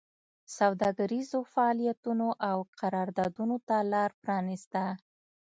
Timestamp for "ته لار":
3.67-4.11